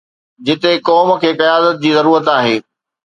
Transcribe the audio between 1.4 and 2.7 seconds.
قيادت جي ضرورت آهي.